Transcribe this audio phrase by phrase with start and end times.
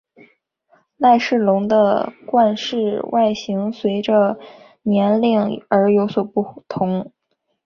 [0.97, 4.39] 赖氏龙的冠饰外形随者
[4.81, 7.11] 年龄而有所不同。